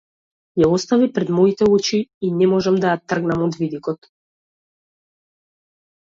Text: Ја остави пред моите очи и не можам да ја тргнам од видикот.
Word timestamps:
Ја 0.59 0.67
остави 0.75 1.07
пред 1.17 1.27
моите 1.39 1.67
очи 1.73 1.99
и 2.27 2.31
не 2.37 2.47
можам 2.53 2.79
да 2.85 2.89
ја 2.93 3.01
тргнам 3.13 3.43
од 3.49 3.59
видикот. 3.59 4.09